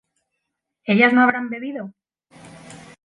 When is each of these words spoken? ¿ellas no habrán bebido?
¿ellas 0.83 1.13
no 1.13 1.21
habrán 1.21 1.51
bebido? 1.51 1.93